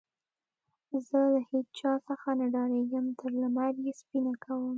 زه 1.07 1.19
له 1.33 1.39
هيچا 1.49 1.91
څخه 2.07 2.29
نه 2.39 2.45
ډارېږم؛ 2.53 3.05
تر 3.19 3.31
لمر 3.41 3.73
يې 3.85 3.91
سپينه 3.99 4.33
کوم. 4.43 4.69